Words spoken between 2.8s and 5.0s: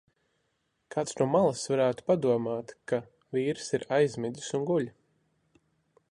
ka vīrs ir aizmidzis un guļ.